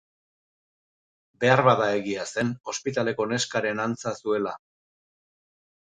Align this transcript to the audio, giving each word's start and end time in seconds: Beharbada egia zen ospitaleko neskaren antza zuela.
Beharbada 1.43 1.91
egia 1.99 2.25
zen 2.37 2.51
ospitaleko 2.75 3.31
neskaren 3.35 3.87
antza 3.87 4.19
zuela. 4.25 4.59